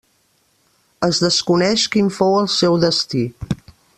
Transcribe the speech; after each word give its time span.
Es 1.07 1.19
desconeix 1.25 1.85
quin 1.97 2.11
fou 2.17 2.35
el 2.41 2.51
seu 2.57 2.81
destí. 2.89 3.25